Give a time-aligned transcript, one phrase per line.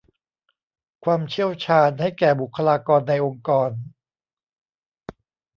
[1.03, 3.69] ความเชี่ยวชาญให้แก่บุคลากรในองค์กร